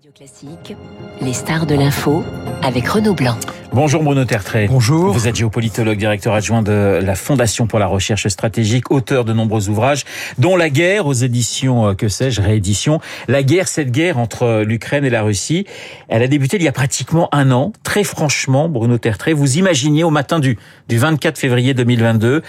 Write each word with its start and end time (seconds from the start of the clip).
Radio 0.00 0.12
Classique, 0.16 0.76
les 1.20 1.34
stars 1.34 1.66
de 1.66 1.74
l'info 1.74 2.24
avec 2.62 2.88
Renaud 2.88 3.12
Blanc. 3.12 3.36
Bonjour 3.70 4.02
Bruno 4.02 4.24
Tertrais. 4.24 4.66
Bonjour. 4.66 5.12
Vous 5.12 5.28
êtes 5.28 5.36
géopolitologue, 5.36 5.98
directeur 5.98 6.32
adjoint 6.32 6.62
de 6.62 7.00
la 7.02 7.14
Fondation 7.14 7.66
pour 7.66 7.78
la 7.78 7.86
recherche 7.86 8.26
stratégique, 8.28 8.90
auteur 8.90 9.26
de 9.26 9.34
nombreux 9.34 9.68
ouvrages, 9.68 10.04
dont 10.38 10.56
La 10.56 10.70
guerre 10.70 11.06
aux 11.06 11.12
éditions, 11.12 11.88
euh, 11.88 11.94
que 11.94 12.08
sais-je, 12.08 12.40
réédition. 12.40 12.98
La 13.28 13.42
guerre, 13.42 13.68
cette 13.68 13.90
guerre 13.90 14.16
entre 14.16 14.62
l'Ukraine 14.62 15.04
et 15.04 15.10
la 15.10 15.20
Russie, 15.20 15.66
elle 16.08 16.22
a 16.22 16.28
débuté 16.28 16.56
il 16.56 16.62
y 16.62 16.68
a 16.68 16.72
pratiquement 16.72 17.28
un 17.30 17.50
an. 17.50 17.74
Très 17.82 18.02
franchement, 18.02 18.70
Bruno 18.70 18.96
Tertrais, 18.96 19.34
vous 19.34 19.58
imaginiez 19.58 20.02
au 20.02 20.10
matin 20.10 20.38
du, 20.38 20.56
du 20.88 20.96
24 20.96 21.36
février 21.36 21.74
2022 21.74 22.40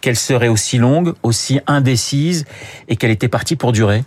qu'elle 0.00 0.14
serait 0.14 0.46
aussi 0.46 0.78
longue, 0.78 1.14
aussi 1.24 1.58
indécise 1.66 2.44
et 2.86 2.94
qu'elle 2.94 3.10
était 3.10 3.26
partie 3.26 3.56
pour 3.56 3.72
durer 3.72 4.04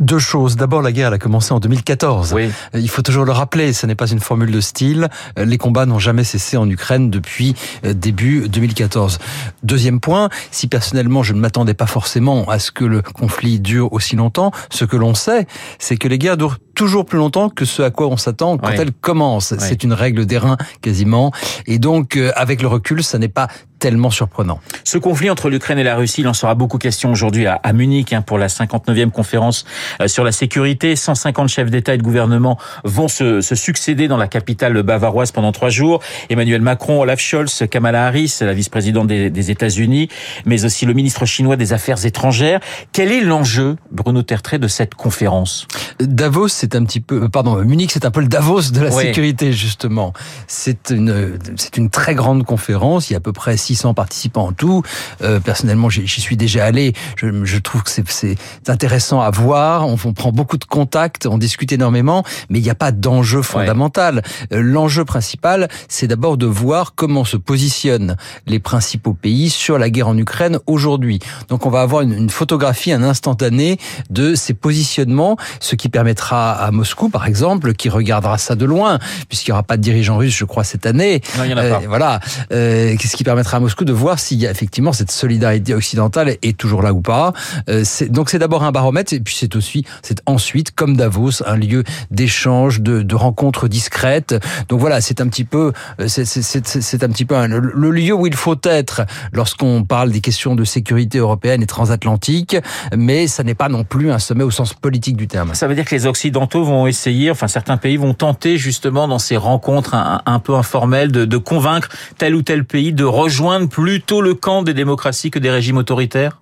deux 0.00 0.18
choses. 0.18 0.56
D'abord, 0.56 0.82
la 0.82 0.92
guerre 0.92 1.08
elle 1.08 1.14
a 1.14 1.18
commencé 1.18 1.52
en 1.52 1.60
2014. 1.60 2.32
Oui. 2.34 2.50
Il 2.74 2.88
faut 2.88 3.02
toujours 3.02 3.24
le 3.24 3.32
rappeler, 3.32 3.72
ce 3.72 3.86
n'est 3.86 3.94
pas 3.94 4.08
une 4.08 4.20
formule 4.20 4.50
de 4.50 4.60
style. 4.60 5.08
Les 5.36 5.58
combats 5.58 5.86
n'ont 5.86 5.98
jamais 5.98 6.24
cessé 6.24 6.56
en 6.56 6.68
Ukraine 6.68 7.10
depuis 7.10 7.54
euh, 7.84 7.94
début 7.94 8.48
2014. 8.48 9.18
Deuxième 9.62 10.00
point, 10.00 10.28
si 10.50 10.66
personnellement 10.66 11.22
je 11.22 11.32
ne 11.32 11.40
m'attendais 11.40 11.74
pas 11.74 11.86
forcément 11.86 12.48
à 12.48 12.58
ce 12.58 12.70
que 12.70 12.84
le 12.84 13.02
conflit 13.02 13.60
dure 13.60 13.92
aussi 13.92 14.16
longtemps, 14.16 14.50
ce 14.70 14.84
que 14.84 14.96
l'on 14.96 15.14
sait, 15.14 15.46
c'est 15.78 15.96
que 15.96 16.08
les 16.08 16.18
guerres 16.18 16.36
durent 16.36 16.58
toujours 16.74 17.06
plus 17.06 17.18
longtemps 17.18 17.48
que 17.48 17.64
ce 17.64 17.82
à 17.82 17.90
quoi 17.90 18.06
on 18.06 18.16
s'attend 18.16 18.58
quand 18.58 18.70
elles 18.70 18.92
commencent. 18.92 19.54
C'est 19.58 19.82
une 19.82 19.92
règle 19.92 20.26
d'airain 20.26 20.56
quasiment. 20.82 21.32
Et 21.66 21.78
donc, 21.78 22.16
euh, 22.16 22.30
avec 22.36 22.62
le 22.62 22.68
recul, 22.68 23.02
ça 23.02 23.18
n'est 23.18 23.28
pas 23.28 23.48
tellement 23.86 24.10
surprenant. 24.10 24.58
Ce 24.82 24.98
conflit 24.98 25.30
entre 25.30 25.48
l'Ukraine 25.48 25.78
et 25.78 25.84
la 25.84 25.94
Russie, 25.94 26.22
il 26.22 26.26
en 26.26 26.34
sera 26.34 26.56
beaucoup 26.56 26.76
question 26.76 27.12
aujourd'hui 27.12 27.46
à, 27.46 27.72
Munich 27.72 28.12
hein, 28.12 28.20
pour 28.20 28.36
la 28.36 28.48
59e 28.48 29.12
conférence 29.12 29.64
euh, 30.02 30.08
sur 30.08 30.24
la 30.24 30.32
sécurité. 30.32 30.96
150 30.96 31.48
chefs 31.48 31.70
d'État 31.70 31.94
et 31.94 31.96
de 31.96 32.02
gouvernement 32.02 32.58
vont 32.82 33.06
se, 33.06 33.40
se, 33.42 33.54
succéder 33.54 34.08
dans 34.08 34.16
la 34.16 34.26
capitale 34.26 34.82
bavaroise 34.82 35.30
pendant 35.30 35.52
trois 35.52 35.68
jours. 35.68 36.02
Emmanuel 36.30 36.62
Macron, 36.62 37.00
Olaf 37.00 37.20
Scholz, 37.20 37.62
Kamala 37.70 38.08
Harris, 38.08 38.38
la 38.40 38.54
vice-présidente 38.54 39.06
des, 39.06 39.30
des 39.30 39.50
États-Unis, 39.52 40.08
mais 40.46 40.64
aussi 40.64 40.84
le 40.84 40.92
ministre 40.92 41.24
chinois 41.24 41.54
des 41.54 41.72
Affaires 41.72 42.04
étrangères. 42.04 42.58
Quel 42.92 43.12
est 43.12 43.20
l'enjeu, 43.20 43.76
Bruno 43.92 44.22
Tertrais, 44.22 44.58
de 44.58 44.66
cette 44.66 44.96
conférence? 44.96 45.68
Davos, 46.00 46.48
c'est 46.48 46.74
un 46.74 46.84
petit 46.84 47.00
peu, 47.00 47.22
euh, 47.22 47.28
pardon, 47.28 47.54
Munich, 47.62 47.92
c'est 47.92 48.04
un 48.04 48.10
peu 48.10 48.20
le 48.20 48.28
Davos 48.28 48.72
de 48.72 48.80
la 48.80 48.90
sécurité 48.90 49.52
justement. 49.52 50.12
C'est 50.48 50.90
une, 50.90 51.38
c'est 51.54 51.76
une 51.76 51.88
très 51.88 52.16
grande 52.16 52.44
conférence. 52.44 53.10
Il 53.10 53.12
y 53.12 53.14
a 53.14 53.18
à 53.18 53.20
peu 53.20 53.32
près 53.32 53.56
600 53.56 53.75
participants 53.94 54.48
en 54.48 54.52
tout. 54.52 54.82
Euh, 55.22 55.40
personnellement, 55.40 55.88
j'y 55.88 56.20
suis 56.20 56.36
déjà 56.36 56.64
allé. 56.64 56.92
Je, 57.16 57.44
je 57.44 57.58
trouve 57.58 57.82
que 57.82 57.90
c'est 57.90 58.36
intéressant 58.68 59.20
à 59.20 59.30
voir. 59.30 59.86
On, 59.86 59.96
on, 60.04 60.12
prend 60.12 60.32
beaucoup 60.32 60.58
de 60.58 60.64
contacts, 60.64 61.26
on 61.26 61.38
discute 61.38 61.72
énormément, 61.72 62.24
mais 62.50 62.58
il 62.58 62.62
n'y 62.62 62.70
a 62.70 62.74
pas 62.74 62.92
d'enjeu 62.92 63.42
fondamental. 63.42 64.22
Ouais. 64.50 64.58
Euh, 64.58 64.62
L'enjeu 64.62 65.04
principal, 65.04 65.68
c'est 65.88 66.06
d'abord 66.06 66.36
de 66.36 66.46
voir 66.46 66.94
comment 66.94 67.24
se 67.24 67.36
positionnent 67.36 68.16
les 68.46 68.58
principaux 68.58 69.14
pays 69.14 69.50
sur 69.50 69.78
la 69.78 69.90
guerre 69.90 70.08
en 70.08 70.18
Ukraine 70.18 70.58
aujourd'hui. 70.66 71.20
Donc, 71.48 71.66
on 71.66 71.70
va 71.70 71.80
avoir 71.80 72.02
une, 72.02 72.12
une, 72.12 72.30
photographie, 72.30 72.92
un 72.92 73.02
instantané 73.02 73.78
de 74.10 74.34
ces 74.34 74.54
positionnements, 74.54 75.36
ce 75.60 75.76
qui 75.76 75.88
permettra 75.88 76.52
à 76.52 76.70
Moscou, 76.70 77.08
par 77.08 77.26
exemple, 77.26 77.74
qui 77.74 77.88
regardera 77.88 78.38
ça 78.38 78.54
de 78.54 78.64
loin, 78.64 78.98
puisqu'il 79.28 79.50
n'y 79.50 79.54
aura 79.54 79.62
pas 79.62 79.76
de 79.76 79.82
dirigeant 79.82 80.16
russe, 80.18 80.36
je 80.36 80.44
crois, 80.44 80.64
cette 80.64 80.86
année. 80.86 81.20
Non, 81.38 81.44
il 81.44 81.50
y 81.50 81.54
en 81.54 81.58
a 81.58 81.62
pas. 81.62 81.82
Euh, 81.82 81.88
voilà. 81.88 82.20
Euh, 82.52 82.96
ce 83.06 83.16
qui 83.16 83.24
permettra 83.24 83.55
à 83.56 83.60
Moscou 83.60 83.84
de 83.84 83.92
voir 83.92 84.18
s'il 84.18 84.38
y 84.38 84.46
a 84.46 84.50
effectivement 84.50 84.92
cette 84.92 85.10
solidarité 85.10 85.74
occidentale 85.74 86.36
est 86.42 86.56
toujours 86.56 86.82
là 86.82 86.92
ou 86.92 87.00
pas. 87.00 87.32
Euh, 87.70 87.84
donc 88.10 88.28
c'est 88.28 88.38
d'abord 88.38 88.62
un 88.64 88.70
baromètre 88.70 89.14
et 89.14 89.20
puis 89.20 89.34
c'est 89.34 89.56
aussi, 89.56 89.84
c'est 90.02 90.20
ensuite, 90.26 90.74
comme 90.74 90.96
Davos, 90.96 91.42
un 91.46 91.56
lieu 91.56 91.82
d'échange, 92.10 92.80
de, 92.80 93.14
rencontres 93.14 93.66
discrètes. 93.66 94.34
Donc 94.68 94.78
voilà, 94.78 95.00
c'est 95.00 95.22
un 95.22 95.28
petit 95.28 95.44
peu, 95.44 95.72
euh, 96.00 96.06
c'est 96.06 97.02
un 97.02 97.08
petit 97.08 97.24
peu 97.24 97.34
le 97.46 97.90
lieu 97.90 98.12
où 98.12 98.26
il 98.26 98.34
faut 98.34 98.60
être 98.64 99.02
lorsqu'on 99.32 99.84
parle 99.84 100.10
des 100.10 100.20
questions 100.20 100.54
de 100.54 100.64
sécurité 100.64 101.16
européenne 101.16 101.62
et 101.62 101.66
transatlantique, 101.66 102.56
mais 102.94 103.26
ça 103.26 103.42
n'est 103.42 103.54
pas 103.54 103.70
non 103.70 103.84
plus 103.84 104.12
un 104.12 104.18
sommet 104.18 104.44
au 104.44 104.50
sens 104.50 104.74
politique 104.74 105.16
du 105.16 105.28
terme. 105.28 105.54
Ça 105.54 105.66
veut 105.66 105.74
dire 105.74 105.86
que 105.86 105.94
les 105.94 106.06
Occidentaux 106.06 106.62
vont 106.62 106.86
essayer, 106.86 107.30
enfin 107.30 107.48
certains 107.48 107.78
pays 107.78 107.96
vont 107.96 108.12
tenter 108.12 108.58
justement 108.58 109.08
dans 109.08 109.18
ces 109.18 109.38
rencontres 109.38 109.94
un, 109.94 110.38
peu 110.40 110.54
informelles 110.54 111.10
de 111.10 111.36
convaincre 111.38 111.88
tel 112.18 112.34
ou 112.34 112.42
tel 112.42 112.66
pays 112.66 112.92
de 112.92 113.04
rejoindre 113.04 113.45
plutôt 113.68 114.20
le 114.20 114.34
camp 114.34 114.62
des 114.62 114.74
démocraties 114.74 115.30
que 115.30 115.38
des 115.38 115.50
régimes 115.50 115.76
autoritaires? 115.76 116.38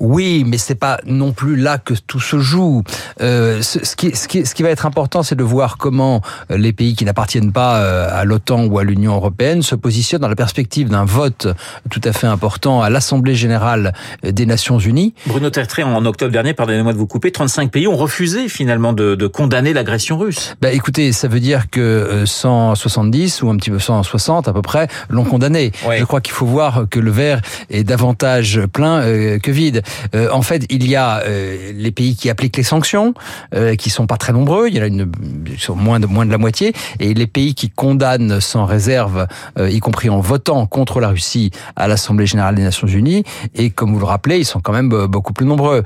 Oui, 0.00 0.44
mais 0.46 0.58
c'est 0.58 0.74
pas 0.74 0.98
non 1.06 1.32
plus 1.32 1.56
là 1.56 1.78
que 1.78 1.94
tout 2.06 2.20
se 2.20 2.38
joue. 2.38 2.82
Euh, 3.20 3.62
ce, 3.62 3.84
ce, 3.84 3.96
qui, 3.96 4.14
ce, 4.14 4.28
qui, 4.28 4.46
ce 4.46 4.54
qui 4.54 4.62
va 4.62 4.70
être 4.70 4.86
important, 4.86 5.22
c'est 5.22 5.34
de 5.34 5.44
voir 5.44 5.78
comment 5.78 6.22
les 6.50 6.72
pays 6.72 6.94
qui 6.94 7.04
n'appartiennent 7.04 7.52
pas 7.52 7.78
euh, 7.78 8.08
à 8.10 8.24
l'OTAN 8.24 8.66
ou 8.66 8.78
à 8.78 8.84
l'Union 8.84 9.14
européenne 9.14 9.62
se 9.62 9.74
positionnent 9.74 10.20
dans 10.20 10.28
la 10.28 10.36
perspective 10.36 10.88
d'un 10.88 11.04
vote 11.04 11.48
tout 11.90 12.00
à 12.04 12.12
fait 12.12 12.26
important 12.26 12.82
à 12.82 12.90
l'Assemblée 12.90 13.34
générale 13.34 13.92
des 14.22 14.46
Nations 14.46 14.78
unies. 14.78 15.14
Bruno 15.26 15.50
Tertrais, 15.50 15.82
en 15.82 16.04
octobre 16.04 16.32
dernier, 16.32 16.54
pardonnez-moi 16.54 16.92
de 16.92 16.98
vous 16.98 17.06
couper, 17.06 17.30
35 17.30 17.70
pays 17.70 17.86
ont 17.86 17.96
refusé 17.96 18.48
finalement 18.48 18.92
de, 18.92 19.14
de 19.14 19.26
condamner 19.26 19.72
l'agression 19.72 20.18
russe. 20.18 20.56
Bah, 20.60 20.72
écoutez, 20.72 21.12
ça 21.12 21.28
veut 21.28 21.40
dire 21.40 21.70
que 21.70 22.24
170 22.24 23.42
ou 23.42 23.50
un 23.50 23.56
petit 23.56 23.70
peu 23.70 23.78
160 23.78 24.48
à 24.48 24.52
peu 24.52 24.62
près 24.62 24.88
l'ont 25.08 25.24
condamné. 25.24 25.72
Ouais. 25.86 25.98
Je 25.98 26.04
crois 26.04 26.20
qu'il 26.20 26.34
faut 26.34 26.46
voir 26.46 26.86
que 26.90 27.00
le 27.00 27.10
verre 27.10 27.40
est 27.70 27.84
davantage 27.84 28.60
plein 28.72 29.00
euh, 29.00 29.38
vide. 29.50 29.82
Euh, 30.14 30.28
en 30.32 30.42
fait, 30.42 30.64
il 30.70 30.88
y 30.88 30.96
a 30.96 31.22
euh, 31.24 31.72
les 31.74 31.90
pays 31.90 32.16
qui 32.16 32.30
appliquent 32.30 32.56
les 32.56 32.62
sanctions, 32.62 33.14
euh, 33.54 33.74
qui 33.74 33.90
sont 33.90 34.06
pas 34.06 34.16
très 34.16 34.32
nombreux. 34.32 34.68
Il 34.68 34.76
y 34.76 34.80
en 34.80 34.82
a 34.82 34.86
une, 34.86 35.10
sont 35.58 35.76
moins 35.76 36.00
de 36.00 36.30
la 36.30 36.38
moitié, 36.38 36.72
et 37.00 37.14
les 37.14 37.26
pays 37.26 37.54
qui 37.54 37.70
condamnent 37.70 38.40
sans 38.40 38.64
réserve, 38.64 39.26
euh, 39.58 39.70
y 39.70 39.80
compris 39.80 40.10
en 40.10 40.20
votant 40.20 40.66
contre 40.66 41.00
la 41.00 41.08
Russie 41.08 41.50
à 41.76 41.88
l'Assemblée 41.88 42.26
générale 42.26 42.54
des 42.54 42.62
Nations 42.62 42.86
Unies. 42.86 43.24
Et 43.54 43.70
comme 43.70 43.92
vous 43.92 43.98
le 43.98 44.04
rappelez, 44.04 44.38
ils 44.38 44.44
sont 44.44 44.60
quand 44.60 44.72
même 44.72 44.88
beaucoup 44.88 45.32
plus 45.32 45.46
nombreux. 45.46 45.82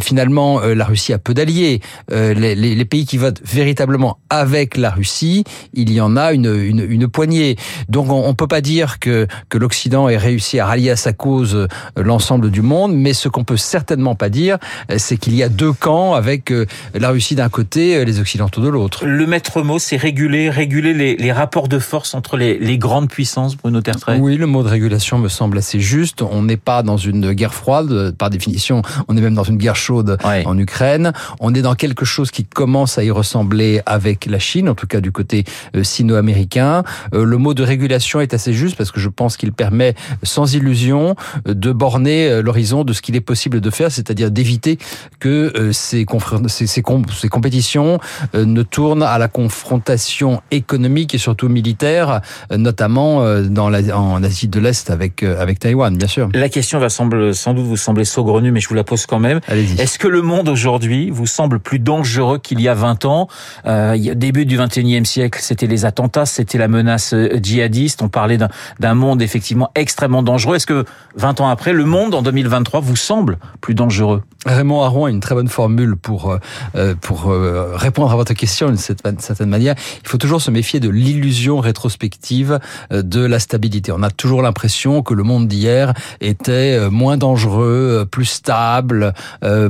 Finalement, 0.00 0.60
la 0.60 0.84
Russie 0.84 1.12
a 1.12 1.18
peu 1.18 1.34
d'alliés. 1.34 1.80
Les, 2.10 2.84
pays 2.84 3.04
qui 3.04 3.18
votent 3.18 3.40
véritablement 3.44 4.18
avec 4.30 4.76
la 4.76 4.90
Russie, 4.90 5.44
il 5.74 5.92
y 5.92 6.00
en 6.00 6.16
a 6.16 6.32
une, 6.32 7.08
poignée. 7.08 7.56
Donc, 7.88 8.10
on, 8.10 8.28
on 8.28 8.34
peut 8.34 8.46
pas 8.46 8.60
dire 8.60 8.98
que 8.98 9.26
l'Occident 9.54 10.08
ait 10.08 10.16
réussi 10.16 10.58
à 10.58 10.66
rallier 10.66 10.90
à 10.90 10.96
sa 10.96 11.12
cause 11.12 11.68
l'ensemble 11.96 12.50
du 12.50 12.62
monde, 12.62 12.94
mais 13.06 13.12
ce 13.12 13.28
qu'on 13.28 13.44
peut 13.44 13.56
certainement 13.56 14.16
pas 14.16 14.30
dire, 14.30 14.58
c'est 14.96 15.16
qu'il 15.16 15.36
y 15.36 15.44
a 15.44 15.48
deux 15.48 15.72
camps 15.72 16.14
avec 16.14 16.52
la 16.92 17.10
Russie 17.10 17.36
d'un 17.36 17.48
côté, 17.48 18.04
les 18.04 18.18
Occidentaux 18.18 18.60
de 18.60 18.68
l'autre. 18.68 19.06
Le 19.06 19.28
maître 19.28 19.62
mot, 19.62 19.78
c'est 19.78 19.96
réguler, 19.96 20.50
réguler 20.50 20.92
les, 20.92 21.14
les, 21.14 21.30
rapports 21.30 21.68
de 21.68 21.78
force 21.78 22.14
entre 22.14 22.36
les, 22.36 22.58
les 22.58 22.78
grandes 22.78 23.08
puissances, 23.08 23.56
Bruno 23.56 23.80
Tertrais. 23.80 24.18
Oui, 24.18 24.36
le 24.36 24.46
mot 24.46 24.64
de 24.64 24.68
régulation 24.68 25.18
me 25.18 25.28
semble 25.28 25.58
assez 25.58 25.78
juste. 25.78 26.20
On 26.20 26.42
n'est 26.42 26.56
pas 26.56 26.82
dans 26.82 26.96
une 26.96 27.32
guerre 27.32 27.54
froide, 27.54 28.10
par 28.18 28.28
définition, 28.28 28.82
on 29.06 29.16
est 29.16 29.20
même 29.20 29.36
dans 29.36 29.44
une 29.44 29.56
guerre 29.56 29.76
chaude 29.76 30.18
ouais. 30.24 30.44
en 30.44 30.58
Ukraine. 30.58 31.12
On 31.38 31.54
est 31.54 31.62
dans 31.62 31.76
quelque 31.76 32.04
chose 32.04 32.32
qui 32.32 32.44
commence 32.44 32.98
à 32.98 33.04
y 33.04 33.12
ressembler 33.12 33.82
avec 33.86 34.26
la 34.26 34.40
Chine, 34.40 34.68
en 34.68 34.74
tout 34.74 34.88
cas 34.88 35.00
du 35.00 35.12
côté 35.12 35.44
sino-américain. 35.80 36.82
Le 37.12 37.36
mot 37.36 37.54
de 37.54 37.62
régulation 37.62 38.20
est 38.20 38.34
assez 38.34 38.52
juste 38.52 38.74
parce 38.76 38.90
que 38.90 38.98
je 38.98 39.08
pense 39.08 39.36
qu'il 39.36 39.52
permet, 39.52 39.94
sans 40.24 40.54
illusion, 40.54 41.14
de 41.44 41.70
borner 41.70 42.42
l'horizon 42.42 42.82
de 42.86 42.92
ce 42.92 43.02
qu'il 43.02 43.16
est 43.16 43.20
possible 43.20 43.60
de 43.60 43.70
faire, 43.70 43.90
c'est-à-dire 43.92 44.30
d'éviter 44.30 44.78
que 45.20 45.52
euh, 45.56 45.72
ces, 45.72 46.06
ces, 46.48 46.66
ces, 46.66 46.82
comp 46.82 47.10
ces, 47.10 47.28
compétitions 47.28 47.98
euh, 48.34 48.44
ne 48.44 48.62
tournent 48.62 49.02
à 49.02 49.18
la 49.18 49.28
confrontation 49.28 50.40
économique 50.50 51.14
et 51.14 51.18
surtout 51.18 51.48
militaire, 51.48 52.20
euh, 52.52 52.56
notamment 52.56 53.40
dans 53.42 53.68
la, 53.68 53.96
en 53.96 54.22
Asie 54.22 54.48
de 54.48 54.60
l'Est 54.60 54.90
avec, 54.90 55.22
avec 55.22 55.58
Taïwan, 55.58 55.96
bien 55.96 56.08
sûr. 56.08 56.28
La 56.34 56.48
question 56.48 56.78
va 56.78 56.88
semble, 56.88 57.34
sans 57.34 57.54
doute 57.54 57.66
vous 57.66 57.76
sembler 57.76 58.04
saugrenue, 58.04 58.52
mais 58.52 58.60
je 58.60 58.68
vous 58.68 58.74
la 58.74 58.84
pose 58.84 59.06
quand 59.06 59.18
même. 59.18 59.40
Est-ce 59.48 59.98
que 59.98 60.08
le 60.08 60.22
monde 60.22 60.48
aujourd'hui 60.48 61.10
vous 61.10 61.26
semble 61.26 61.58
plus 61.58 61.78
dangereux 61.78 62.38
qu'il 62.38 62.60
y 62.60 62.68
a 62.68 62.74
20 62.74 63.04
ans? 63.04 63.28
Euh, 63.66 63.96
Début 64.14 64.46
du 64.46 64.58
21e 64.58 65.04
siècle, 65.04 65.40
c'était 65.42 65.66
les 65.66 65.84
attentats, 65.84 66.26
c'était 66.26 66.58
la 66.58 66.68
menace 66.68 67.14
djihadiste, 67.42 68.02
on 68.02 68.08
parlait 68.08 68.38
d'un 68.80 68.94
monde 68.94 69.22
effectivement 69.22 69.70
extrêmement 69.74 70.22
dangereux. 70.22 70.56
Est-ce 70.56 70.66
que 70.66 70.84
20 71.16 71.40
ans 71.40 71.48
après, 71.48 71.72
le 71.72 71.84
monde 71.84 72.14
en 72.14 72.22
2023 72.22 72.75
vous 72.80 72.96
semble 72.96 73.38
plus 73.60 73.74
dangereux 73.74 74.22
Raymond 74.46 74.82
Aron 74.82 75.06
a 75.06 75.10
une 75.10 75.20
très 75.20 75.34
bonne 75.34 75.48
formule 75.48 75.96
pour 75.96 76.38
euh, 76.76 76.94
pour 77.00 77.30
euh, 77.30 77.72
répondre 77.74 78.12
à 78.12 78.16
votre 78.16 78.32
question 78.34 78.68
d'une 78.68 78.78
certaine 78.78 79.48
manière. 79.48 79.74
Il 80.02 80.08
faut 80.08 80.18
toujours 80.18 80.40
se 80.40 80.50
méfier 80.50 80.78
de 80.78 80.88
l'illusion 80.88 81.58
rétrospective 81.58 82.60
euh, 82.92 83.02
de 83.02 83.24
la 83.24 83.40
stabilité. 83.40 83.92
On 83.92 84.02
a 84.02 84.10
toujours 84.10 84.42
l'impression 84.42 85.02
que 85.02 85.14
le 85.14 85.24
monde 85.24 85.48
d'hier 85.48 85.94
était 86.20 86.88
moins 86.90 87.16
dangereux, 87.16 88.06
plus 88.10 88.24
stable, 88.26 89.14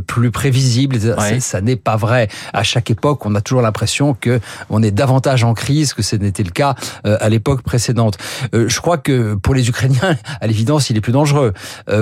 plus 0.06 0.31
prévisible. 0.31 0.97
Ouais. 0.97 1.41
Ça 1.41 1.61
n'est 1.61 1.76
pas 1.76 1.97
vrai. 1.97 2.29
À 2.52 2.62
chaque 2.62 2.91
époque, 2.91 3.25
on 3.26 3.35
a 3.35 3.41
toujours 3.41 3.62
l'impression 3.62 4.14
que 4.14 4.41
on 4.69 4.82
est 4.82 4.91
davantage 4.91 5.44
en 5.44 5.55
crise 5.55 5.94
que 5.94 6.02
ce 6.02 6.17
n'était 6.17 6.43
le 6.43 6.50
cas 6.50 6.75
à 7.05 7.29
l'époque 7.29 7.62
précédente. 7.62 8.19
Je 8.52 8.81
crois 8.81 8.99
que 8.99 9.35
pour 9.35 9.55
les 9.55 9.69
Ukrainiens, 9.69 10.17
à 10.41 10.47
l'évidence, 10.47 10.91
il 10.91 10.97
est 10.97 11.00
plus 11.00 11.12
dangereux. 11.12 11.52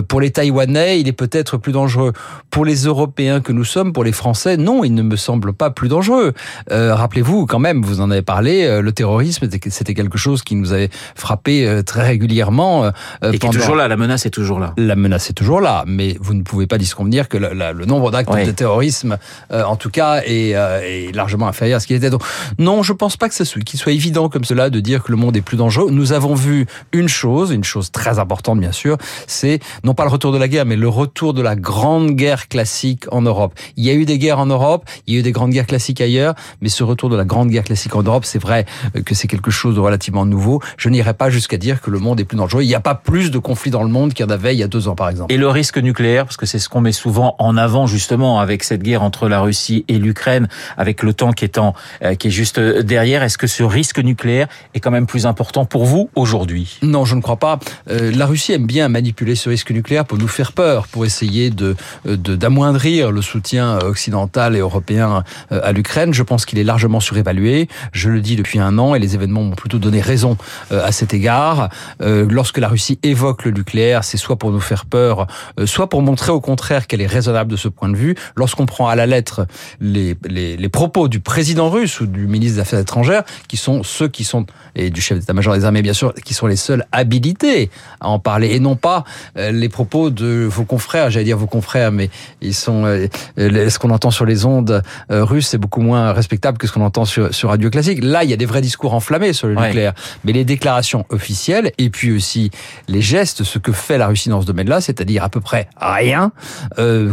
Pour 0.08 0.20
les 0.20 0.30
Taïwanais, 0.30 0.94
il 0.94 1.08
est 1.08 1.12
peut-être 1.12 1.56
plus 1.56 1.73
dangereux. 1.73 2.12
Pour 2.50 2.64
les 2.64 2.85
Européens 2.85 3.41
que 3.41 3.52
nous 3.52 3.64
sommes, 3.64 3.93
pour 3.93 4.05
les 4.05 4.12
Français, 4.12 4.56
non, 4.56 4.85
il 4.85 4.94
ne 4.94 5.02
me 5.02 5.17
semble 5.17 5.52
pas 5.52 5.70
plus 5.70 5.88
dangereux. 5.88 6.32
Euh, 6.70 6.94
rappelez-vous 6.94 7.46
quand 7.46 7.58
même, 7.58 7.82
vous 7.82 8.00
en 8.00 8.11
avez 8.11 8.23
parlé, 8.23 8.81
le 8.81 8.93
terrorisme, 8.93 9.49
c'était 9.69 9.94
quelque 9.94 10.19
chose 10.19 10.43
qui 10.43 10.55
nous 10.55 10.73
avait 10.73 10.91
frappé 11.14 11.82
très 11.87 12.02
régulièrement. 12.06 12.91
Et 13.23 13.38
qui 13.38 13.46
est 13.46 13.50
toujours 13.50 13.76
là, 13.76 13.88
la 13.88 13.96
menace 13.96 14.26
est 14.26 14.31
toujours 14.31 14.61
là. 14.61 14.73
La 14.76 14.96
menace 14.96 15.31
est 15.31 15.35
toujours 15.35 15.61
là, 15.61 15.85
mais 15.87 16.17
vous 16.20 16.35
ne 16.35 16.43
pouvez 16.43 16.67
pas 16.67 16.79
disconvenir 16.79 17.29
que 17.29 17.38
le, 17.38 17.85
nombre 17.87 18.11
d'actes 18.11 18.31
de 18.32 18.50
terrorisme, 18.50 19.19
en 19.50 19.76
tout 19.76 19.91
cas, 19.91 20.23
est, 20.25 20.50
est, 20.50 21.14
largement 21.14 21.49
inférieur 21.49 21.76
à 21.76 21.81
ce 21.81 21.87
qu'il 21.87 21.96
était. 21.96 22.11
Donc, 22.11 22.23
non, 22.58 22.82
je 22.82 22.93
pense 22.93 23.17
pas 23.17 23.29
que 23.29 23.35
ce 23.35 23.58
qu'il 23.61 23.79
soit 23.79 23.93
évident 23.93 24.29
comme 24.29 24.44
cela 24.44 24.70
de 24.70 24.81
dire 24.81 25.02
que 25.02 25.11
le 25.11 25.17
monde 25.17 25.37
est 25.37 25.43
plus 25.43 25.56
dangereux. 25.56 25.91
Nous 25.91 26.12
avons 26.12 26.35
vu 26.35 26.67
une 26.93 27.08
chose, 27.08 27.50
une 27.50 27.64
chose 27.64 27.91
très 27.91 28.19
importante 28.19 28.61
bien 28.61 28.73
sûr, 28.73 28.99
c'est 29.26 29.61
non 29.82 29.94
pas 29.94 30.05
le 30.05 30.11
retour 30.11 30.32
de 30.32 30.38
la 30.38 30.49
guerre, 30.49 30.67
mais 30.67 30.76
le 30.76 30.83
retour 30.88 31.34
de 31.34 31.42
la 31.42 31.56
grande 31.56 32.10
guerre 32.12 32.48
classique 32.48 33.04
en 33.12 33.22
Europe. 33.22 33.54
Il 33.76 33.84
y 33.84 33.90
a 33.90 33.94
eu 33.94 34.04
des 34.04 34.19
guerres 34.19 34.38
en 34.38 34.46
Europe, 34.46 34.84
il 35.06 35.14
y 35.14 35.16
a 35.16 35.20
eu 35.20 35.22
des 35.22 35.32
grandes 35.32 35.50
guerres 35.50 35.66
classiques 35.66 36.00
ailleurs, 36.00 36.34
mais 36.60 36.69
ce 36.69 36.82
retour 36.82 37.10
de 37.10 37.16
la 37.16 37.25
grande 37.25 37.48
guerre 37.48 37.64
classique 37.64 37.94
en 37.96 38.02
Europe, 38.02 38.25
c'est 38.25 38.38
vrai 38.38 38.66
que 39.04 39.14
c'est 39.14 39.28
quelque 39.28 39.50
chose 39.50 39.75
de 39.75 39.81
relativement 39.81 40.26
nouveau. 40.26 40.60
Je 40.76 40.88
n'irai 40.88 41.14
pas 41.14 41.31
jusqu'à 41.31 41.56
dire 41.56 41.81
que 41.81 41.90
le 41.90 41.98
monde 41.98 42.20
est 42.20 42.25
plus 42.25 42.36
dangereux. 42.36 42.62
Il 42.62 42.69
n'y 42.69 42.75
a 42.75 42.81
pas 42.81 42.94
plus 42.94 43.31
de 43.31 43.38
conflits 43.38 43.70
dans 43.70 43.82
le 43.82 43.88
monde 43.88 44.14
qu'il 44.14 44.25
y 44.26 44.28
en 44.28 44.32
avait 44.32 44.54
il 44.54 44.58
y 44.58 44.62
a 44.62 44.69
deux 44.69 44.88
ans 44.88 44.94
par 44.94 45.08
exemple. 45.08 45.32
Et 45.32 45.36
le 45.36 45.48
risque 45.48 45.78
nucléaire, 45.78 46.25
parce 46.25 46.36
que 46.36 46.46
c'est 46.46 46.58
ce 46.58 46.69
qu'on 46.69 46.81
met 46.81 46.92
souvent 46.92 47.36
en 47.38 47.56
avant 47.56 47.86
justement 47.86 48.40
avec 48.40 48.64
cette 48.64 48.82
guerre 48.82 49.02
entre 49.02 49.28
la 49.28 49.40
Russie 49.40 49.84
et 49.88 49.98
l'Ukraine, 49.98 50.48
avec 50.76 51.02
l'OTAN 51.02 51.32
qui 51.32 51.44
est 51.44 51.58
en, 51.58 51.75
euh, 52.02 52.14
qui 52.14 52.28
est 52.28 52.31
juste 52.31 52.60
derrière. 52.60 53.22
Est-ce 53.22 53.38
que 53.38 53.46
ce 53.46 53.62
risque 53.62 53.98
nucléaire 53.98 54.48
est 54.75 54.81
quand 54.81 54.90
même 54.90 55.06
plus 55.06 55.26
important 55.26 55.64
pour 55.64 55.84
vous 55.84 56.10
aujourd'hui? 56.14 56.78
Non, 56.82 57.04
je 57.04 57.14
ne 57.14 57.20
crois 57.20 57.36
pas. 57.36 57.58
Euh, 57.90 58.12
la 58.14 58.26
Russie 58.26 58.52
aime 58.52 58.66
bien 58.66 58.88
manipuler 58.88 59.34
ce 59.34 59.48
risque 59.48 59.70
nucléaire 59.70 60.04
pour 60.04 60.19
nous 60.19 60.28
faire 60.28 60.52
peur, 60.52 60.73
pour 60.82 61.04
essayer 61.04 61.50
de 61.50 61.76
d'amoindrir 62.04 63.10
le 63.10 63.22
soutien 63.22 63.78
occidental 63.78 64.56
et 64.56 64.58
européen 64.58 65.24
euh, 65.52 65.60
à 65.62 65.72
l'Ukraine. 65.72 66.12
Je 66.12 66.22
pense 66.22 66.44
qu'il 66.44 66.58
est 66.58 66.64
largement 66.64 67.00
surévalué. 67.00 67.68
Je 67.92 68.10
le 68.10 68.20
dis 68.20 68.36
depuis 68.36 68.58
un 68.58 68.78
an 68.78 68.94
et 68.94 68.98
les 68.98 69.14
événements 69.14 69.42
m'ont 69.42 69.54
plutôt 69.54 69.78
donné 69.78 70.00
raison 70.00 70.36
euh, 70.72 70.84
à 70.84 70.92
cet 70.92 71.14
égard. 71.14 71.68
Lorsque 72.00 72.58
la 72.58 72.68
Russie 72.68 72.98
évoque 73.02 73.44
le 73.44 73.50
nucléaire, 73.50 74.04
c'est 74.04 74.16
soit 74.16 74.36
pour 74.36 74.50
nous 74.50 74.60
faire 74.60 74.84
peur, 74.84 75.26
soit 75.64 75.88
pour 75.88 76.02
montrer 76.02 76.32
au 76.32 76.40
contraire 76.40 76.86
qu'elle 76.86 77.00
est 77.00 77.06
raisonnable 77.06 77.50
de 77.50 77.56
ce 77.56 77.68
point 77.68 77.88
de 77.88 77.96
vue. 77.96 78.14
Lorsqu'on 78.36 78.66
prend 78.66 78.88
à 78.88 78.94
la 78.94 79.06
lettre 79.06 79.46
les, 79.80 80.16
les, 80.24 80.56
les 80.56 80.68
propos 80.68 81.08
du 81.08 81.20
président 81.20 81.70
russe 81.70 82.00
ou 82.00 82.06
du 82.06 82.26
ministre 82.26 82.56
des 82.56 82.60
Affaires 82.60 82.80
étrangères, 82.80 83.24
qui 83.48 83.56
sont 83.56 83.82
ceux 83.82 84.08
qui 84.08 84.24
sont, 84.24 84.46
et 84.74 84.90
du 84.90 85.00
chef 85.00 85.18
d'état-major 85.18 85.54
des 85.54 85.64
armées 85.64 85.82
bien 85.82 85.92
sûr, 85.92 86.14
qui 86.14 86.34
sont 86.34 86.46
les 86.46 86.56
seuls 86.56 86.84
habilités 86.92 87.70
à 88.00 88.08
en 88.08 88.18
parler, 88.18 88.54
et 88.54 88.60
non 88.60 88.76
pas 88.76 89.04
euh, 89.36 89.50
les 89.52 89.68
propos 89.68 90.10
de 90.10 90.48
vos 90.50 90.63
confrères, 90.64 91.11
j'allais 91.11 91.25
dire 91.25 91.37
vos 91.37 91.46
confrères, 91.46 91.93
mais 91.93 92.11
ils 92.40 92.55
sont, 92.55 92.84
euh, 92.84 93.08
ce 93.37 93.78
qu'on 93.78 93.90
entend 93.90 94.11
sur 94.11 94.25
les 94.25 94.44
ondes 94.44 94.82
euh, 95.11 95.25
russes, 95.25 95.49
c'est 95.49 95.58
beaucoup 95.58 95.81
moins 95.81 96.12
respectable 96.12 96.58
que 96.58 96.66
ce 96.66 96.72
qu'on 96.72 96.82
entend 96.82 97.05
sur, 97.05 97.34
sur 97.34 97.50
Radio 97.50 97.70
Classique. 97.70 98.02
Là, 98.02 98.25
il 98.25 98.31
y 98.31 98.32
a 98.32 98.37
des 98.37 98.46
vrais 98.46 98.61
discours 98.61 98.94
enflammés 98.94 99.32
sur 99.32 99.49
le 99.49 99.55
nucléaire, 99.55 99.94
mais 100.25 100.32
les 100.32 100.44
déclarations 100.44 101.05
officielles, 101.08 101.72
et 101.78 101.90
puis 101.90 102.12
aussi 102.12 102.50
les 102.88 103.00
gestes, 103.00 103.44
ce 103.44 103.58
que 103.58 103.72
fait 103.72 103.99
la 103.99 104.08
Russie 104.08 104.28
dans 104.28 104.40
ce 104.40 104.46
domaine-là, 104.46 104.81
c'est-à-dire 104.81 105.25
à 105.25 105.28
peu 105.28 105.40
près 105.40 105.69
rien, 105.81 106.32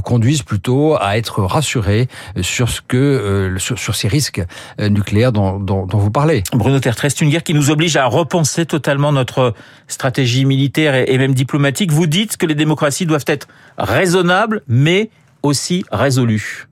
conduisent 0.04 0.44
plutôt 0.44 0.96
à 1.00 1.18
être 1.18 1.42
rassurés 1.44 2.08
sur 2.42 2.70
ce 2.70 2.82
que, 2.82 3.56
sur, 3.58 3.78
sur 3.78 3.96
ces 3.96 4.08
risques 4.08 4.42
nucléaires 4.80 5.32
dont, 5.32 5.60
dont, 5.60 5.86
dont 5.86 5.98
vous 5.98 6.12
parlez. 6.12 6.44
Bruno 6.54 6.80
Tertre, 6.80 7.06
c'est 7.10 7.22
une 7.22 7.30
guerre 7.30 7.44
qui 7.44 7.54
nous 7.54 7.70
oblige 7.70 7.96
à 7.96 8.06
repenser 8.06 8.66
totalement 8.66 9.12
notre 9.12 9.54
stratégie 9.88 10.46
militaire 10.46 10.96
et 10.96 11.18
même 11.18 11.34
diplomatique. 11.34 11.92
Vous 11.92 12.08
dites 12.08 12.38
que 12.38 12.46
les 12.46 12.56
démocraties 12.56 13.06
doivent 13.06 13.26
être 13.28 13.41
raisonnables, 13.78 14.62
mais 14.68 15.10
aussi 15.44 15.84
résolues. 15.92 16.68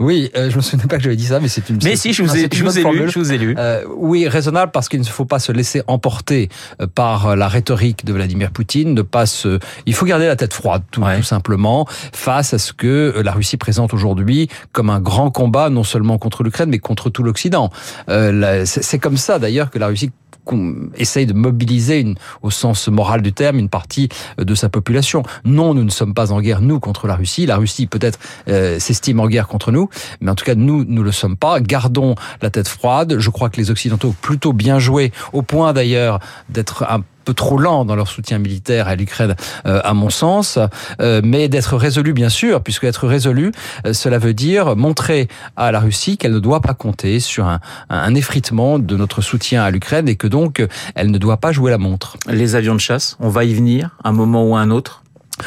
Oui, 0.00 0.30
euh, 0.34 0.50
je 0.50 0.56
me 0.56 0.62
souviens 0.62 0.86
pas 0.86 0.96
que 0.96 1.02
j'avais 1.02 1.16
dit 1.16 1.26
ça, 1.26 1.40
mais 1.40 1.48
c'est 1.48 1.68
une. 1.68 1.78
Mais 1.84 1.96
si, 1.96 2.12
je 2.12 2.22
vous 2.22 2.36
ai, 2.36 2.48
je 2.50 2.64
vous 2.64 2.78
ai 2.78 2.84
lu, 2.84 3.10
je 3.10 3.18
vous 3.18 3.32
ai 3.32 3.38
lu. 3.38 3.54
Euh, 3.58 3.84
oui, 3.96 4.26
raisonnable 4.26 4.72
parce 4.72 4.88
qu'il 4.88 5.00
ne 5.00 5.04
faut 5.04 5.26
pas 5.26 5.38
se 5.38 5.52
laisser 5.52 5.82
emporter 5.86 6.48
euh, 6.80 6.86
par 6.86 7.36
la 7.36 7.48
rhétorique 7.48 8.04
de 8.04 8.12
Vladimir 8.12 8.50
Poutine, 8.50 8.94
ne 8.94 9.02
pas 9.02 9.26
se. 9.26 9.58
Il 9.86 9.94
faut 9.94 10.06
garder 10.06 10.26
la 10.26 10.36
tête 10.36 10.54
froide, 10.54 10.82
tout, 10.90 11.02
tout 11.02 11.22
simplement, 11.22 11.86
face 12.12 12.54
à 12.54 12.58
ce 12.58 12.72
que 12.72 12.86
euh, 13.16 13.22
la 13.22 13.32
Russie 13.32 13.58
présente 13.58 13.92
aujourd'hui 13.92 14.48
comme 14.72 14.88
un 14.88 15.00
grand 15.00 15.30
combat, 15.30 15.68
non 15.68 15.84
seulement 15.84 16.18
contre 16.18 16.42
l'Ukraine, 16.42 16.70
mais 16.70 16.78
contre 16.78 17.10
tout 17.10 17.22
l'Occident. 17.22 17.70
Euh, 18.08 18.64
c'est 18.64 18.98
comme 18.98 19.18
ça 19.18 19.38
d'ailleurs 19.38 19.70
que 19.70 19.78
la 19.78 19.88
Russie 19.88 20.10
essaye 20.96 21.26
de 21.26 21.32
mobiliser 21.32 22.14
au 22.42 22.50
sens 22.50 22.88
moral 22.88 23.22
du 23.22 23.32
terme 23.32 23.58
une 23.58 23.68
partie 23.68 24.08
de 24.38 24.54
sa 24.54 24.68
population. 24.68 25.22
Non, 25.44 25.74
nous 25.74 25.84
ne 25.84 25.90
sommes 25.90 26.14
pas 26.14 26.32
en 26.32 26.40
guerre, 26.40 26.60
nous, 26.60 26.80
contre 26.80 27.06
la 27.06 27.16
Russie. 27.16 27.46
La 27.46 27.56
Russie 27.56 27.86
peut-être 27.86 28.18
euh, 28.48 28.78
s'estime 28.78 29.20
en 29.20 29.26
guerre 29.26 29.48
contre 29.48 29.72
nous, 29.72 29.88
mais 30.20 30.30
en 30.30 30.34
tout 30.34 30.44
cas, 30.44 30.54
nous, 30.54 30.84
nous 30.84 31.02
le 31.02 31.12
sommes 31.12 31.36
pas. 31.36 31.60
Gardons 31.60 32.14
la 32.42 32.50
tête 32.50 32.68
froide. 32.68 33.18
Je 33.18 33.30
crois 33.30 33.50
que 33.50 33.56
les 33.56 33.70
Occidentaux 33.70 34.08
ont 34.08 34.16
plutôt 34.20 34.52
bien 34.52 34.78
joué, 34.78 35.12
au 35.32 35.42
point 35.42 35.72
d'ailleurs 35.72 36.20
d'être 36.48 36.84
un 36.88 37.02
trop 37.32 37.58
lent 37.58 37.84
dans 37.84 37.96
leur 37.96 38.08
soutien 38.08 38.38
militaire 38.38 38.88
à 38.88 38.96
l'Ukraine, 38.96 39.34
euh, 39.66 39.80
à 39.84 39.94
mon 39.94 40.10
sens, 40.10 40.58
euh, 41.00 41.20
mais 41.24 41.48
d'être 41.48 41.76
résolu, 41.76 42.12
bien 42.12 42.28
sûr, 42.28 42.62
puisque 42.62 42.84
être 42.84 43.06
résolu, 43.06 43.52
euh, 43.86 43.92
cela 43.92 44.18
veut 44.18 44.34
dire 44.34 44.76
montrer 44.76 45.28
à 45.56 45.72
la 45.72 45.80
Russie 45.80 46.18
qu'elle 46.18 46.32
ne 46.32 46.38
doit 46.38 46.60
pas 46.60 46.74
compter 46.74 47.20
sur 47.20 47.46
un, 47.46 47.60
un 47.90 48.14
effritement 48.14 48.78
de 48.78 48.96
notre 48.96 49.20
soutien 49.20 49.62
à 49.62 49.70
l'Ukraine 49.70 50.08
et 50.08 50.16
que 50.16 50.26
donc 50.26 50.66
elle 50.94 51.10
ne 51.10 51.18
doit 51.18 51.38
pas 51.38 51.52
jouer 51.52 51.70
la 51.70 51.78
montre. 51.78 52.16
Les 52.28 52.54
avions 52.54 52.74
de 52.74 52.80
chasse, 52.80 53.16
on 53.20 53.28
va 53.28 53.44
y 53.44 53.54
venir, 53.54 53.96
un 54.04 54.12
moment 54.12 54.44
ou 54.44 54.56
un 54.56 54.70
autre? 54.70 55.02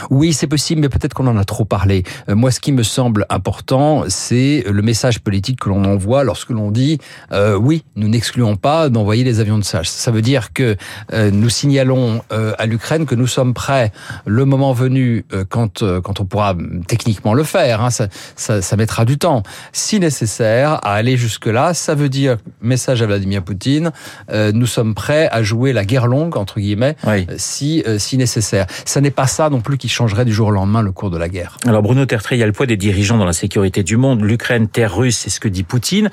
Oui, 0.10 0.34
c'est 0.34 0.48
possible, 0.48 0.82
mais 0.82 0.90
peut-être 0.90 1.14
qu'on 1.14 1.28
en 1.28 1.38
a 1.38 1.44
trop 1.44 1.66
parlé. 1.66 2.04
Euh, 2.30 2.36
moi, 2.36 2.52
ce 2.52 2.60
qui 2.60 2.72
me 2.72 2.84
semble 2.84 3.26
important, 3.30 4.04
c'est 4.08 4.64
le 4.70 4.82
message 4.82 5.20
politique 5.20 5.60
que 5.60 5.70
l'on 5.70 5.84
envoie 5.86 6.24
lorsque 6.24 6.50
l'on 6.50 6.72
dit 6.72 7.00
euh, 7.32 7.56
oui, 7.56 7.84
nous 7.96 8.08
n'excluons 8.08 8.56
pas 8.56 8.90
d'envoyer 8.90 9.24
des 9.24 9.40
avions 9.40 9.58
de 9.58 9.64
chasse. 9.64 9.90
Ça 9.90 10.12
veut 10.12 10.22
dire 10.22 10.54
que 10.54 10.76
euh, 11.14 11.32
nous 11.32 11.50
signalons 11.50 12.22
à 12.32 12.66
l'Ukraine 12.66 13.06
que 13.06 13.16
nous 13.16 13.28
sommes 13.28 13.54
prêts, 13.54 13.92
le 14.26 14.46
moment 14.46 14.74
venu, 14.74 15.26
quand 15.50 15.84
quand 16.02 16.20
on 16.20 16.26
pourra 16.26 16.56
techniquement 16.88 17.34
le 17.34 17.44
faire. 17.44 17.82
Hein, 17.82 17.90
ça, 17.90 18.08
ça, 18.36 18.62
ça, 18.62 18.76
mettra 18.76 19.06
du 19.06 19.18
temps, 19.18 19.44
si 19.74 20.00
nécessaire, 20.00 20.74
à 20.84 20.94
aller 20.94 21.18
jusque 21.18 21.46
là. 21.46 21.74
Ça 21.74 21.96
veut 21.96 22.10
dire 22.10 22.38
message 22.62 23.02
à 23.02 23.06
Vladimir 23.06 23.44
Poutine 23.44 23.92
nous 24.32 24.66
sommes 24.66 24.96
prêts 24.96 25.30
à 25.32 25.44
jouer 25.44 25.74
la 25.74 25.86
guerre 25.86 26.08
longue 26.08 26.38
entre 26.38 26.60
guillemets, 26.60 26.96
si 27.38 27.84
si 27.98 28.18
nécessaire. 28.18 28.68
Ça 28.86 29.02
n'est 29.02 29.12
pas 29.12 29.28
ça 29.28 29.50
non 29.50 29.62
plus 29.62 29.78
qui 29.82 29.90
changerait 29.90 30.26
du 30.26 30.32
jour 30.32 30.50
au 30.50 30.52
lendemain 30.52 30.84
le 30.84 30.92
cours 30.92 31.10
de 31.10 31.18
la 31.18 31.28
guerre. 31.28 31.58
Alors 31.66 31.82
Bruno 31.82 32.06
Tertré, 32.06 32.36
il 32.36 32.40
y 32.40 32.44
a 32.44 32.46
le 32.46 32.52
poids 32.52 32.68
des 32.68 32.78
dirigeants 32.78 33.18
dans 33.18 33.26
la 33.26 33.34
sécurité 33.34 33.82
du 33.82 33.98
monde. 33.98 34.22
L'Ukraine, 34.22 34.68
terre 34.68 34.96
russe, 34.96 35.18
c'est 35.18 35.32
ce 35.32 35.40
que 35.40 35.48
dit 35.48 35.64
Poutine. 35.64 36.12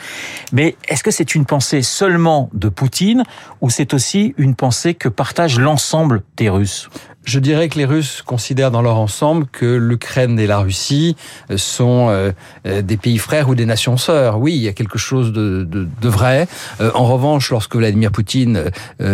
Mais 0.54 0.76
est-ce 0.88 1.04
que 1.04 1.10
c'est 1.10 1.34
une 1.34 1.44
pensée 1.44 1.82
seulement 1.82 2.48
de 2.54 2.70
Poutine 2.70 3.24
ou 3.60 3.68
c'est 3.68 3.92
aussi 3.92 4.34
une 4.38 4.54
pensée 4.54 4.94
que 4.94 5.10
partage 5.10 5.60
l'ensemble 5.60 6.22
des 6.38 6.48
Russes? 6.48 6.88
Je 7.28 7.38
dirais 7.40 7.68
que 7.68 7.78
les 7.78 7.84
Russes 7.84 8.22
considèrent 8.22 8.70
dans 8.70 8.80
leur 8.80 8.96
ensemble 8.96 9.46
que 9.52 9.66
l'Ukraine 9.66 10.40
et 10.40 10.46
la 10.46 10.60
Russie 10.60 11.14
euh, 11.50 11.58
sont 11.58 12.08
euh, 12.08 12.32
euh, 12.66 12.80
des 12.80 12.96
pays 12.96 13.18
frères 13.18 13.50
ou 13.50 13.54
des 13.54 13.66
nations 13.66 13.98
sœurs. 13.98 14.38
Oui, 14.40 14.54
il 14.54 14.62
y 14.62 14.68
a 14.68 14.72
quelque 14.72 14.96
chose 14.96 15.32
de, 15.32 15.62
de, 15.64 15.86
de 16.00 16.08
vrai. 16.08 16.48
En 16.94 17.04
revanche, 17.04 17.50
lorsque 17.50 17.76
Vladimir 17.76 18.12
Poutine 18.12 18.70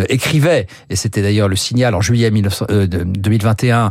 écrivait, 0.08 0.66
et 0.90 0.96
c'était 0.96 1.22
d'ailleurs 1.22 1.48
le 1.48 1.56
signal 1.56 1.94
en 1.94 2.00
juillet 2.00 2.30
19, 2.30 2.64
2021, 3.06 3.90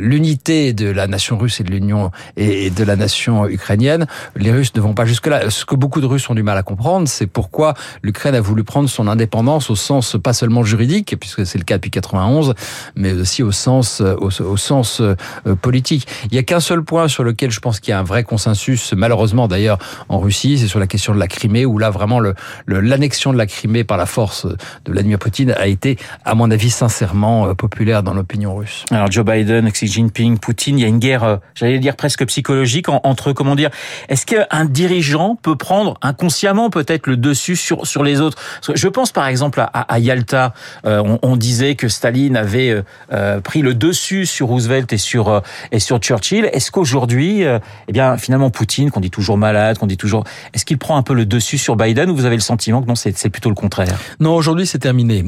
l'unité 0.00 0.72
de 0.72 0.90
la 0.90 1.06
nation 1.06 1.38
russe 1.38 1.60
et 1.60 1.64
de 1.64 1.70
l'Union 1.70 2.10
et 2.36 2.70
de 2.70 2.84
la 2.84 2.96
nation 2.96 3.46
ukrainienne, 3.48 4.06
les 4.36 4.52
Russes 4.52 4.74
ne 4.74 4.80
vont 4.80 4.94
pas 4.94 5.04
jusque-là. 5.04 5.50
Ce 5.50 5.64
que 5.64 5.74
beaucoup 5.74 6.00
de 6.00 6.06
Russes 6.06 6.28
ont 6.30 6.34
du 6.34 6.42
mal 6.42 6.58
à 6.58 6.62
comprendre, 6.62 7.08
c'est 7.08 7.26
pourquoi 7.26 7.74
l'Ukraine 8.02 8.34
a 8.34 8.40
voulu 8.40 8.62
prendre 8.64 8.88
son 8.88 9.08
indépendance 9.08 9.70
au 9.70 9.76
sens 9.76 10.16
pas 10.22 10.32
seulement 10.32 10.62
juridique, 10.62 11.16
puisque 11.18 11.46
c'est 11.46 11.58
le 11.58 11.64
cas 11.64 11.76
depuis 11.76 11.90
91, 11.90 12.54
mais 12.96 13.12
aussi 13.12 13.42
au 13.42 13.52
sens, 13.52 14.00
euh, 14.00 14.16
au, 14.16 14.56
sens 14.56 15.00
euh, 15.00 15.14
politique. 15.60 16.06
Il 16.24 16.32
n'y 16.32 16.38
a 16.38 16.42
qu'un 16.42 16.60
seul 16.60 16.82
point 16.82 17.08
sur 17.08 17.24
lequel 17.24 17.50
je 17.50 17.60
pense 17.60 17.80
qu'il 17.80 17.92
y 17.92 17.94
a 17.94 17.98
un 17.98 18.04
vrai 18.04 18.24
consensus, 18.24 18.92
malheureusement 18.92 19.48
d'ailleurs 19.48 19.78
en 20.08 20.18
Russie, 20.18 20.58
c'est 20.58 20.66
sur 20.66 20.78
la 20.78 20.86
question 20.86 21.14
de 21.14 21.18
la 21.18 21.28
Crimée, 21.28 21.66
où 21.66 21.78
là 21.78 21.90
vraiment 21.90 22.20
l'annexion 22.66 23.30
le, 23.30 23.36
de 23.36 23.38
la 23.38 23.46
Crimée 23.46 23.84
par 23.84 23.96
la 23.96 24.06
force 24.06 24.46
de 24.46 24.92
Vladimir 24.92 25.18
Poutine 25.18 25.52
a 25.52 25.66
été, 25.66 25.98
à 26.24 26.34
mon 26.34 26.50
avis, 26.50 26.70
sincèrement 26.70 27.48
euh, 27.48 27.54
populaire 27.54 28.02
dans 28.02 28.14
l'opinion 28.14 28.56
russe. 28.56 28.84
Alors 28.90 29.10
Joe 29.10 29.24
Biden, 29.24 29.70
Xi 29.70 29.86
Jinping, 29.86 30.38
Poutine, 30.38 30.78
il 30.78 30.82
y 30.82 30.84
a 30.84 30.88
une 30.88 30.98
guerre, 30.98 31.40
j'allais 31.54 31.78
dire 31.78 31.96
presque 31.96 32.24
psychologique 32.26 32.88
entre, 32.88 33.32
comment 33.32 33.54
dire, 33.54 33.70
est-ce 34.08 34.26
qu'un 34.26 34.64
dirigeant 34.64 35.36
peut 35.40 35.56
prendre 35.56 35.94
inconsciemment 36.02 36.70
peut-être 36.70 37.06
le 37.06 37.16
dessus 37.16 37.56
sur 37.56 37.86
sur 37.86 38.02
les 38.02 38.20
autres? 38.20 38.38
Je 38.74 38.88
pense 38.88 39.12
par 39.12 39.26
exemple 39.26 39.60
à, 39.60 39.64
à 39.64 39.98
Yalta, 39.98 40.54
on, 40.84 41.18
on 41.22 41.36
disait 41.36 41.74
que 41.74 41.88
Staline 41.88 42.36
avait 42.36 42.57
avait 42.58 43.40
pris 43.42 43.62
le 43.62 43.74
dessus 43.74 44.26
sur 44.26 44.48
Roosevelt 44.48 44.92
et 44.92 44.98
sur 44.98 45.42
et 45.72 45.78
sur 45.78 45.98
Churchill. 45.98 46.48
Est-ce 46.52 46.70
qu'aujourd'hui, 46.70 47.42
eh 47.42 47.92
bien 47.92 48.16
finalement 48.16 48.50
Poutine, 48.50 48.90
qu'on 48.90 49.00
dit 49.00 49.10
toujours 49.10 49.38
malade, 49.38 49.78
qu'on 49.78 49.86
dit 49.86 49.96
toujours, 49.96 50.24
est-ce 50.54 50.64
qu'il 50.64 50.78
prend 50.78 50.96
un 50.96 51.02
peu 51.02 51.14
le 51.14 51.26
dessus 51.26 51.58
sur 51.58 51.76
Biden 51.76 52.10
ou 52.10 52.16
vous 52.16 52.24
avez 52.24 52.36
le 52.36 52.42
sentiment 52.42 52.82
que 52.82 52.88
non, 52.88 52.94
c'est 52.94 53.30
plutôt 53.30 53.48
le 53.48 53.54
contraire? 53.54 53.98
Non, 54.20 54.34
aujourd'hui 54.34 54.66
c'est 54.66 54.78
terminé. 54.78 55.24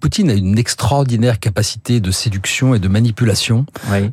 Poutine 0.00 0.30
a 0.30 0.34
une 0.34 0.58
extraordinaire 0.58 1.38
capacité 1.40 2.00
de 2.00 2.10
séduction 2.10 2.74
et 2.74 2.78
de 2.78 2.88
manipulation. 2.88 3.66
Oui. 3.90 4.10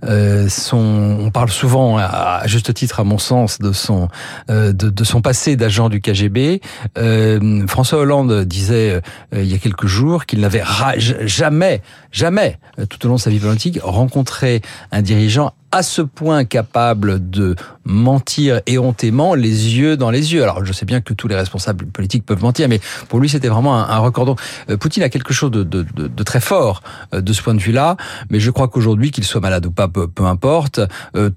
son, 0.50 1.18
on 1.20 1.32
parle 1.32 1.50
souvent, 1.50 1.98
à, 1.98 2.42
juste 2.46 2.74
titre 2.74 3.00
à 3.00 3.04
mon 3.04 3.18
sens, 3.18 3.60
de 3.60 3.72
son 3.72 4.08
de, 4.50 4.72
de 4.72 5.04
son 5.04 5.22
passé 5.22 5.56
d'agent 5.56 5.90
du 5.90 6.02
KGB. 6.02 6.62
Euh, 6.98 7.66
François 7.68 8.00
Hollande 8.00 8.46
disait 8.46 9.02
euh, 9.34 9.42
il 9.42 9.52
y 9.52 9.54
a 9.54 9.58
quelques 9.58 9.88
jours 9.88 10.26
qu'il 10.26 10.40
n'avait 10.42 10.64
jamais, 10.98 11.82
jamais, 12.12 12.58
euh, 12.80 12.86
tout 12.86 13.06
au 13.06 13.10
long 13.10 13.16
de 13.16 13.22
sa 13.22 13.30
vie 13.30 13.40
politique, 13.40 13.80
rencontré 13.82 14.62
un 14.92 15.02
dirigeant 15.02 15.54
à 15.72 15.84
ce 15.84 16.02
point 16.02 16.46
capable 16.46 17.30
de 17.30 17.56
mentir 17.86 18.62
éhontément 18.68 19.36
les 19.36 19.78
yeux 19.78 19.98
dans 19.98 20.12
les 20.12 20.34
yeux. 20.34 20.44
Alors 20.44 20.64
je 20.66 20.74
sais 20.74 20.86
bien 20.86 21.02
que 21.02 21.14
tous 21.14 21.28
les 21.28 21.36
responsables 21.36 21.86
politiques 21.88 22.26
peuvent 22.26 22.42
mentir, 22.42 22.68
mais 22.70 22.80
pour 23.10 23.20
lui 23.20 23.30
c'était 23.30 23.48
vraiment 23.48 23.76
un, 23.76 23.98
record. 23.98 24.26
Donc 24.26 24.40
Poutine 24.80 25.04
a 25.04 25.10
quelque 25.10 25.34
chose 25.34 25.52
de, 25.52 25.64
de, 25.64 25.84
de, 25.84 26.24
très 26.24 26.40
fort 26.40 26.82
de 27.12 27.34
ce 27.34 27.42
point 27.42 27.54
de 27.54 27.60
vue-là, 27.60 27.98
mais 28.30 28.40
je 28.40 28.52
crois 28.52 28.68
qu'aujourd'hui, 28.68 29.12
qu'il 29.12 29.24
soit 29.24 29.42
malade 29.42 29.66
ou 29.66 29.72
pas, 29.72 29.88
peu, 29.88 30.08
peu 30.08 30.26
importe, 30.26 30.80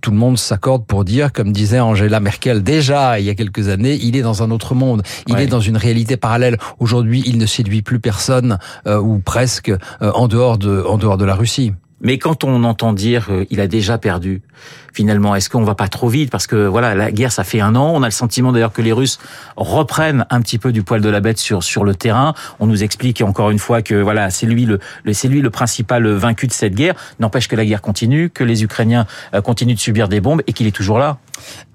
tout 0.00 0.10
le 0.10 0.16
monde 0.16 0.38
s'accorde 0.38 0.86
pour 0.86 1.04
dire, 1.04 1.32
comme 1.32 1.52
disait 1.52 1.80
Angela 1.80 2.20
Merkel 2.20 2.62
déjà 2.62 3.20
il 3.20 3.26
y 3.26 3.30
a 3.30 3.34
quelques 3.34 3.68
années, 3.68 3.98
il 4.02 4.16
est 4.16 4.22
dans 4.22 4.42
un 4.42 4.50
autre 4.50 4.74
monde, 4.74 5.02
il 5.26 5.38
est 5.38 5.46
dans 5.46 5.60
une 5.60 5.76
réalité 5.76 6.16
parallèle. 6.16 6.58
Aujourd'hui, 6.78 7.22
il 7.26 7.38
ne 7.38 7.46
séduit 7.46 7.82
plus 7.82 8.00
personne 8.00 8.58
euh, 8.86 8.98
ou 8.98 9.18
presque 9.18 9.70
euh, 9.70 10.12
en 10.12 10.28
dehors 10.28 10.58
de 10.58 10.82
en 10.86 10.98
dehors 10.98 11.16
de 11.16 11.24
la 11.24 11.34
Russie. 11.34 11.72
Mais 12.04 12.18
quand 12.18 12.44
on 12.44 12.62
entend 12.64 12.92
dire 12.92 13.26
euh, 13.30 13.44
il 13.50 13.60
a 13.60 13.66
déjà 13.66 13.98
perdu, 13.98 14.42
finalement, 14.92 15.34
est-ce 15.34 15.50
qu'on 15.50 15.64
va 15.64 15.74
pas 15.74 15.88
trop 15.88 16.08
vite? 16.08 16.30
Parce 16.30 16.46
que 16.46 16.66
voilà, 16.66 16.94
la 16.94 17.10
guerre, 17.10 17.32
ça 17.32 17.42
fait 17.42 17.60
un 17.60 17.74
an. 17.74 17.92
On 17.94 18.02
a 18.02 18.06
le 18.06 18.12
sentiment 18.12 18.52
d'ailleurs 18.52 18.72
que 18.72 18.82
les 18.82 18.92
Russes 18.92 19.18
reprennent 19.56 20.26
un 20.30 20.40
petit 20.40 20.58
peu 20.58 20.70
du 20.70 20.82
poil 20.82 21.00
de 21.00 21.08
la 21.08 21.20
bête 21.20 21.38
sur 21.38 21.64
sur 21.64 21.82
le 21.82 21.94
terrain. 21.94 22.34
On 22.60 22.66
nous 22.66 22.84
explique 22.84 23.20
encore 23.22 23.50
une 23.50 23.58
fois 23.58 23.82
que 23.82 23.94
voilà, 23.94 24.30
c'est 24.30 24.46
lui 24.46 24.66
le, 24.66 24.78
c'est 25.12 25.28
lui 25.28 25.40
le 25.40 25.50
principal 25.50 26.06
vaincu 26.06 26.46
de 26.46 26.52
cette 26.52 26.74
guerre. 26.74 26.94
N'empêche 27.18 27.48
que 27.48 27.56
la 27.56 27.64
guerre 27.64 27.82
continue, 27.82 28.30
que 28.30 28.44
les 28.44 28.62
Ukrainiens 28.62 29.06
continuent 29.42 29.74
de 29.74 29.80
subir 29.80 30.08
des 30.08 30.20
bombes 30.20 30.42
et 30.46 30.52
qu'il 30.52 30.66
est 30.66 30.76
toujours 30.76 30.98
là. 30.98 31.18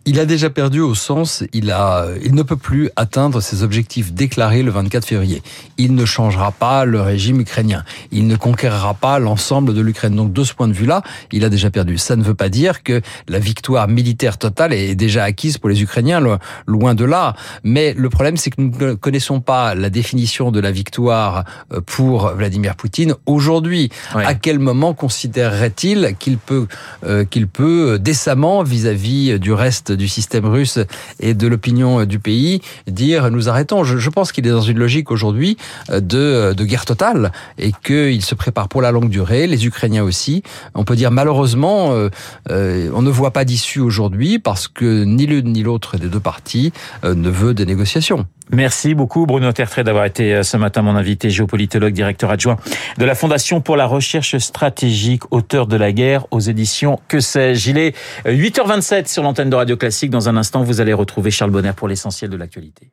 Il 0.05 0.19
a 0.19 0.25
déjà 0.25 0.49
perdu 0.49 0.79
au 0.79 0.95
sens, 0.95 1.43
il 1.53 1.69
a, 1.69 2.07
il 2.23 2.33
ne 2.33 2.41
peut 2.41 2.55
plus 2.55 2.89
atteindre 2.95 3.41
ses 3.41 3.61
objectifs 3.61 4.11
déclarés 4.11 4.63
le 4.63 4.71
24 4.71 5.05
février. 5.05 5.43
Il 5.77 5.93
ne 5.93 6.03
changera 6.03 6.51
pas 6.51 6.83
le 6.85 6.99
régime 6.99 7.41
ukrainien. 7.41 7.83
Il 8.11 8.25
ne 8.25 8.35
conquérera 8.35 8.95
pas 8.95 9.19
l'ensemble 9.19 9.75
de 9.75 9.81
l'Ukraine. 9.81 10.15
Donc, 10.15 10.33
de 10.33 10.43
ce 10.43 10.55
point 10.55 10.67
de 10.67 10.73
vue-là, 10.73 11.03
il 11.31 11.45
a 11.45 11.49
déjà 11.49 11.69
perdu. 11.69 11.99
Ça 11.99 12.15
ne 12.15 12.23
veut 12.23 12.33
pas 12.33 12.49
dire 12.49 12.81
que 12.81 13.01
la 13.27 13.37
victoire 13.37 13.87
militaire 13.87 14.39
totale 14.39 14.73
est 14.73 14.95
déjà 14.95 15.25
acquise 15.25 15.59
pour 15.59 15.69
les 15.69 15.83
Ukrainiens, 15.83 16.39
loin 16.65 16.95
de 16.95 17.05
là. 17.05 17.35
Mais 17.63 17.93
le 17.93 18.09
problème, 18.09 18.35
c'est 18.35 18.49
que 18.49 18.61
nous 18.61 18.71
ne 18.79 18.93
connaissons 18.95 19.41
pas 19.41 19.75
la 19.75 19.91
définition 19.91 20.49
de 20.49 20.59
la 20.59 20.71
victoire 20.71 21.43
euh, 21.71 21.81
pour 21.85 22.29
Vladimir 22.29 22.75
Poutine 22.75 23.13
aujourd'hui. 23.27 23.91
À 24.15 24.33
quel 24.33 24.57
moment 24.57 24.95
considérerait-il 24.95 26.15
qu'il 26.17 26.39
peut, 26.39 26.67
euh, 27.05 27.25
qu'il 27.25 27.47
peut 27.47 27.99
décemment 27.99 28.63
vis-à-vis 28.63 29.37
du 29.39 29.48
reste 29.53 29.91
du 29.91 30.07
système 30.07 30.45
russe 30.45 30.79
et 31.19 31.33
de 31.33 31.47
l'opinion 31.47 32.05
du 32.05 32.19
pays 32.19 32.61
dire 32.87 33.31
nous 33.31 33.49
arrêtons. 33.49 33.83
Je, 33.83 34.09
pense 34.09 34.31
qu'il 34.31 34.45
est 34.47 34.51
dans 34.51 34.61
une 34.61 34.79
logique 34.79 35.11
aujourd'hui 35.11 35.57
de, 35.89 36.53
de 36.53 36.65
guerre 36.65 36.85
totale 36.85 37.31
et 37.57 37.71
qu'il 37.83 38.23
se 38.23 38.35
prépare 38.35 38.67
pour 38.67 38.81
la 38.81 38.91
longue 38.91 39.09
durée, 39.09 39.47
les 39.47 39.65
Ukrainiens 39.65 40.03
aussi. 40.03 40.43
On 40.75 40.83
peut 40.83 40.95
dire 40.95 41.11
malheureusement, 41.11 41.91
euh, 41.93 42.09
euh, 42.49 42.89
on 42.93 43.01
ne 43.01 43.09
voit 43.09 43.31
pas 43.31 43.45
d'issue 43.45 43.79
aujourd'hui 43.79 44.39
parce 44.39 44.67
que 44.67 45.03
ni 45.03 45.25
l'une 45.25 45.51
ni 45.51 45.63
l'autre 45.63 45.97
des 45.97 46.07
deux 46.07 46.19
parties 46.19 46.71
euh, 47.03 47.15
ne 47.15 47.29
veut 47.29 47.53
des 47.53 47.65
négociations. 47.65 48.25
Merci 48.51 48.95
beaucoup 48.95 49.27
Bruno 49.27 49.51
Tertrais 49.51 49.83
d'avoir 49.83 50.05
été 50.05 50.41
ce 50.41 50.57
matin 50.57 50.81
mon 50.81 50.95
invité, 50.95 51.29
géopolitologue, 51.29 51.93
directeur 51.93 52.31
adjoint 52.31 52.57
de 52.97 53.05
la 53.05 53.13
Fondation 53.13 53.61
pour 53.61 53.77
la 53.77 53.85
recherche 53.85 54.35
stratégique, 54.39 55.21
auteur 55.29 55.67
de 55.67 55.77
la 55.77 55.91
guerre 55.91 56.25
aux 56.31 56.39
éditions 56.39 56.99
Que 57.07 57.19
sais-je. 57.19 57.69
Il 57.69 57.77
est 57.77 57.95
8h27 58.25 59.07
sur 59.07 59.21
l'antenne 59.39 59.49
de 59.51 59.55
Radio 59.55 59.77
Classique. 59.77 60.09
Dans 60.09 60.27
un 60.27 60.35
instant, 60.35 60.63
vous 60.63 60.81
allez 60.81 60.91
retrouver 60.91 61.31
Charles 61.31 61.51
Bonner 61.51 61.71
pour 61.73 61.87
l'essentiel 61.87 62.29
de 62.29 62.35
l'actualité. 62.35 62.91